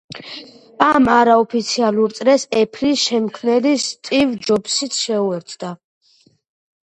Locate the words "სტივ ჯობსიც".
3.83-4.97